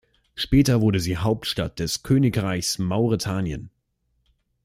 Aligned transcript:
Später 0.33 0.81
wurde 0.81 0.99
sie 0.99 1.15
Hauptstadt 1.17 1.77
des 1.77 2.01
Königreichs 2.01 2.79
Mauretanien. 2.79 3.69